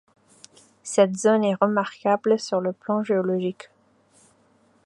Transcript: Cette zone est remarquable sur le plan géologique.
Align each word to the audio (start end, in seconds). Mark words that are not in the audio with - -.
Cette 0.81 1.15
zone 1.15 1.43
est 1.43 1.53
remarquable 1.61 2.39
sur 2.39 2.59
le 2.59 2.73
plan 2.73 3.03
géologique. 3.03 3.69